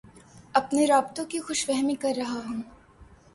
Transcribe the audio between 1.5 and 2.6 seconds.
فہمی کررہا